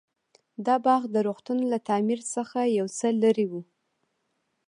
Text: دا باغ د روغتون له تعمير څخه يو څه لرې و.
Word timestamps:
دا 0.65 0.75
باغ 0.85 1.01
د 1.11 1.15
روغتون 1.27 1.59
له 1.71 1.77
تعمير 1.87 2.19
څخه 2.35 2.59
يو 2.77 2.87
څه 2.97 3.07
لرې 3.21 3.45
و. 3.51 3.53